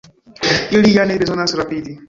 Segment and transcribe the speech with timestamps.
[0.79, 1.99] Ili ja ne bezonas rapidi.